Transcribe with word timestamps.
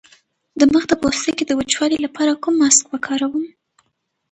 د 0.59 0.61
مخ 0.73 0.83
د 0.89 0.93
پوستکي 1.01 1.43
د 1.47 1.51
وچوالي 1.59 1.97
لپاره 2.05 2.39
کوم 2.43 2.53
ماسک 2.61 2.85
وکاروم؟ 2.89 3.45